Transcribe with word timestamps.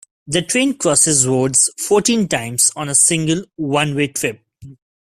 The 0.25 0.41
train 0.41 0.79
crosses 0.79 1.27
roads 1.27 1.69
fourteen 1.77 2.27
times 2.27 2.71
on 2.75 2.89
a 2.89 2.95
single 2.95 3.43
one-way 3.57 4.07
trip. 4.07 4.41